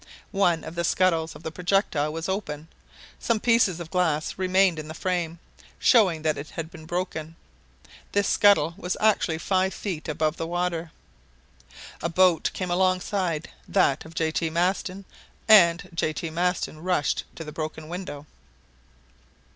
One 0.31 0.63
of 0.63 0.73
the 0.73 0.83
scuttles 0.83 1.35
of 1.35 1.43
the 1.43 1.51
projectile 1.51 2.11
was 2.11 2.27
open. 2.27 2.69
Some 3.19 3.39
pieces 3.39 3.79
of 3.79 3.91
glass 3.91 4.35
remained 4.35 4.79
in 4.79 4.87
the 4.87 4.95
frame, 4.95 5.37
showing 5.77 6.23
that 6.23 6.39
it 6.39 6.49
had 6.49 6.71
been 6.71 6.87
broken. 6.87 7.35
This 8.11 8.27
scuttle 8.27 8.73
was 8.77 8.97
actually 8.99 9.37
five 9.37 9.75
feet 9.75 10.07
above 10.09 10.37
the 10.37 10.47
water. 10.47 10.89
A 12.01 12.09
boat 12.09 12.49
came 12.51 12.71
alongside, 12.71 13.47
that 13.67 14.03
of 14.03 14.15
J. 14.15 14.31
T. 14.31 14.49
Maston, 14.49 15.05
and 15.47 15.87
J. 15.93 16.13
T. 16.13 16.31
Maston 16.31 16.79
rushed 16.81 17.23
to 17.35 17.43
the 17.43 17.51
broken 17.51 17.87
window. 17.87 18.25